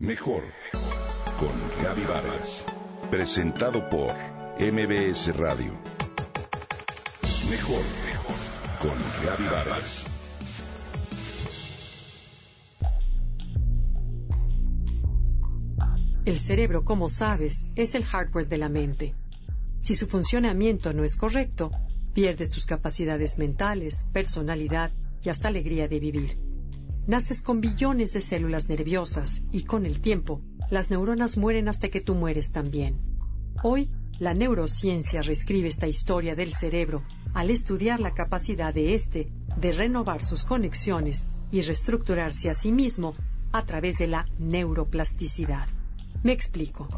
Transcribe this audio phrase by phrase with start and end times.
[0.00, 0.44] Mejor
[1.40, 2.64] con Gaby Vargas.
[3.10, 4.14] Presentado por
[4.60, 5.72] MBS Radio.
[7.50, 7.82] Mejor
[8.80, 10.06] con Gaby Vargas.
[16.24, 19.16] El cerebro, como sabes, es el hardware de la mente.
[19.80, 21.72] Si su funcionamiento no es correcto,
[22.14, 24.92] pierdes tus capacidades mentales, personalidad
[25.24, 26.47] y hasta alegría de vivir
[27.08, 32.02] naces con billones de células nerviosas y con el tiempo, las neuronas mueren hasta que
[32.02, 32.98] tú mueres también.
[33.62, 39.72] Hoy, la neurociencia reescribe esta historia del cerebro al estudiar la capacidad de éste de
[39.72, 43.14] renovar sus conexiones y reestructurarse a sí mismo
[43.52, 45.66] a través de la neuroplasticidad.
[46.22, 46.88] Me explico.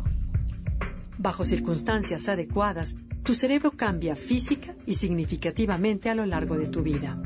[1.19, 7.23] Bajo circunstancias adecuadas, tu cerebro cambia física y significativamente a lo largo de tu vida.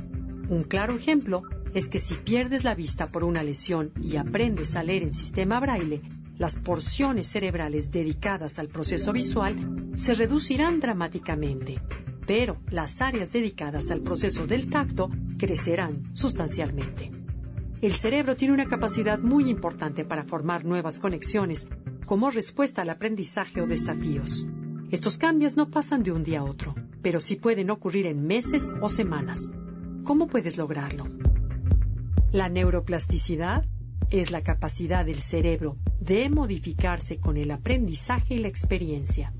[0.50, 1.44] Un claro ejemplo
[1.74, 5.58] es que si pierdes la vista por una lesión y aprendes a leer en sistema
[5.58, 6.00] braille,
[6.38, 9.54] las porciones cerebrales dedicadas al proceso visual
[9.96, 11.80] se reducirán dramáticamente,
[12.26, 17.10] pero las áreas dedicadas al proceso del tacto crecerán sustancialmente.
[17.82, 21.66] El cerebro tiene una capacidad muy importante para formar nuevas conexiones
[22.06, 24.46] como respuesta al aprendizaje o desafíos.
[24.90, 28.72] Estos cambios no pasan de un día a otro, pero sí pueden ocurrir en meses
[28.80, 29.50] o semanas.
[30.04, 31.23] ¿Cómo puedes lograrlo?
[32.34, 33.64] La neuroplasticidad
[34.10, 39.32] es la capacidad del cerebro de modificarse con el aprendizaje y la experiencia.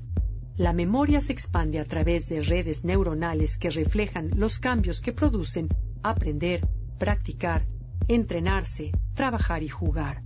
[0.55, 5.67] La memoria se expande a través de redes neuronales que reflejan los cambios que producen
[6.03, 7.67] aprender, practicar,
[8.07, 10.23] entrenarse, trabajar y jugar.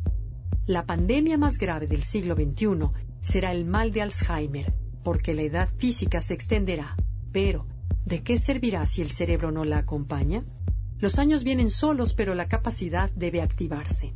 [0.67, 5.69] La pandemia más grave del siglo XXI será el mal de Alzheimer, porque la edad
[5.77, 6.95] física se extenderá.
[7.31, 7.65] Pero,
[8.05, 10.45] ¿de qué servirá si el cerebro no la acompaña?
[11.01, 14.13] Los años vienen solos, pero la capacidad debe activarse.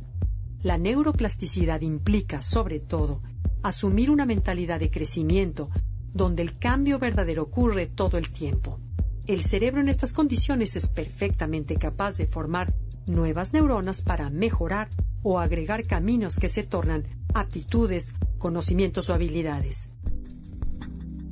[0.62, 3.22] La neuroplasticidad implica, sobre todo,
[3.62, 5.70] asumir una mentalidad de crecimiento,
[6.12, 8.80] donde el cambio verdadero ocurre todo el tiempo.
[9.26, 12.74] El cerebro en estas condiciones es perfectamente capaz de formar
[13.06, 14.90] nuevas neuronas para mejorar
[15.22, 19.88] o agregar caminos que se tornan aptitudes, conocimientos o habilidades.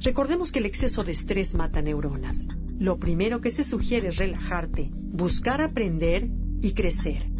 [0.00, 2.48] Recordemos que el exceso de estrés mata neuronas
[2.78, 6.28] lo primero que se sugiere es relajarte, buscar aprender
[6.60, 7.30] y crecer.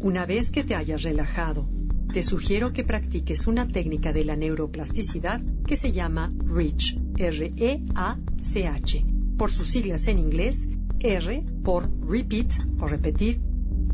[0.00, 1.68] Una vez que te hayas relajado,
[2.12, 9.06] te sugiero que practiques una técnica de la neuroplasticidad que se llama REACH, R-E-A-C-H,
[9.38, 10.68] por sus siglas en inglés,
[11.00, 13.40] R por repeat o repetir,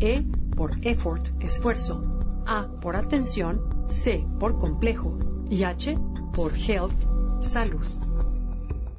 [0.00, 0.22] E
[0.56, 5.19] por effort, esfuerzo, A por atención, C por complejo
[5.50, 5.97] y H
[6.32, 7.87] por health, salud.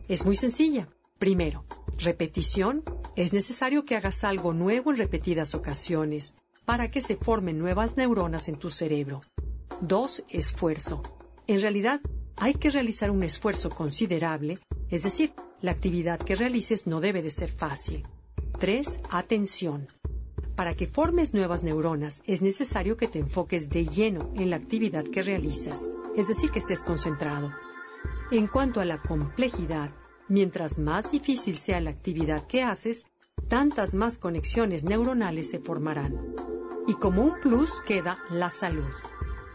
[0.07, 0.87] Es muy sencilla.
[1.19, 1.65] Primero,
[1.97, 2.83] repetición.
[3.17, 8.47] Es necesario que hagas algo nuevo en repetidas ocasiones para que se formen nuevas neuronas
[8.47, 9.19] en tu cerebro.
[9.81, 11.03] Dos, esfuerzo.
[11.45, 11.99] En realidad,
[12.37, 14.59] hay que realizar un esfuerzo considerable,
[14.89, 18.07] es decir, la actividad que realices no debe de ser fácil.
[18.57, 19.87] Tres, atención.
[20.55, 25.03] Para que formes nuevas neuronas es necesario que te enfoques de lleno en la actividad
[25.03, 27.51] que realizas, es decir, que estés concentrado.
[28.31, 29.91] En cuanto a la complejidad,
[30.29, 33.05] Mientras más difícil sea la actividad que haces,
[33.47, 36.35] tantas más conexiones neuronales se formarán.
[36.85, 38.93] Y como un plus queda la salud.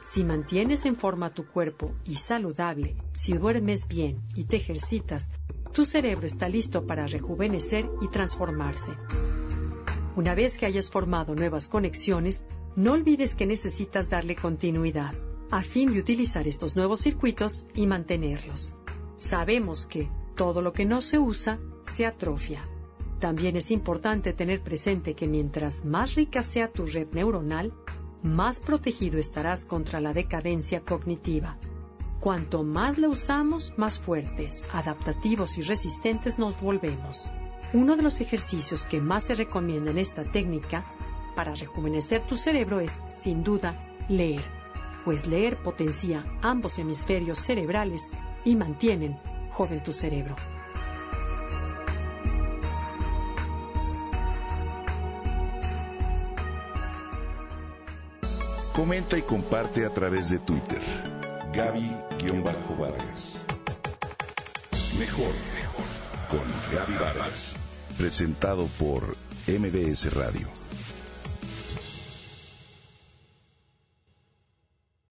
[0.02, 5.30] Si mantienes en forma tu cuerpo y saludable, si duermes bien y te ejercitas,
[5.72, 8.92] tu cerebro está listo para rejuvenecer y transformarse.
[10.16, 15.14] Una vez que hayas formado nuevas conexiones, no olvides que necesitas darle continuidad
[15.52, 18.74] a fin de utilizar estos nuevos circuitos y mantenerlos.
[19.16, 22.60] Sabemos que todo lo que no se usa se atrofia.
[23.20, 27.72] También es importante tener presente que mientras más rica sea tu red neuronal,
[28.22, 31.58] más protegido estarás contra la decadencia cognitiva.
[32.20, 37.30] Cuanto más la usamos, más fuertes, adaptativos y resistentes nos volvemos.
[37.72, 40.84] Uno de los ejercicios que más se recomienda en esta técnica
[41.34, 44.44] para rejuvenecer tu cerebro es, sin duda, leer,
[45.04, 48.10] pues leer potencia ambos hemisferios cerebrales
[48.44, 49.18] y mantienen
[49.54, 50.34] joven tu cerebro.
[58.74, 60.80] Comenta y comparte a través de Twitter.
[61.52, 63.44] Gaby-Vargas.
[64.98, 65.32] Mejor
[66.28, 66.42] con
[66.72, 67.54] Gaby Vargas.
[67.96, 69.16] Presentado por
[69.46, 70.48] MBS Radio.